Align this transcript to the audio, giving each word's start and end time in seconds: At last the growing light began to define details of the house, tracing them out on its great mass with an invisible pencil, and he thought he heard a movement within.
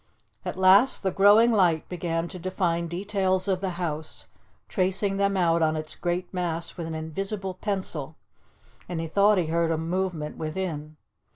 At 0.43 0.57
last 0.57 1.03
the 1.03 1.11
growing 1.11 1.51
light 1.51 1.87
began 1.87 2.27
to 2.29 2.39
define 2.39 2.87
details 2.87 3.47
of 3.47 3.61
the 3.61 3.69
house, 3.77 4.25
tracing 4.67 5.17
them 5.17 5.37
out 5.37 5.61
on 5.61 5.75
its 5.75 5.93
great 5.93 6.33
mass 6.33 6.75
with 6.75 6.87
an 6.87 6.95
invisible 6.95 7.53
pencil, 7.53 8.15
and 8.89 8.99
he 8.99 9.05
thought 9.05 9.37
he 9.37 9.45
heard 9.45 9.69
a 9.69 9.77
movement 9.77 10.37
within. 10.37 10.95